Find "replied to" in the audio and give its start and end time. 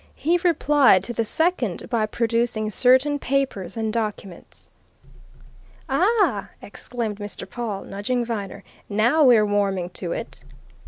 0.43-1.13